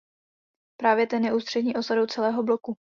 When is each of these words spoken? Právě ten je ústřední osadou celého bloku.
Právě 0.77 1.07
ten 1.07 1.25
je 1.25 1.35
ústřední 1.35 1.75
osadou 1.75 2.05
celého 2.05 2.43
bloku. 2.43 2.75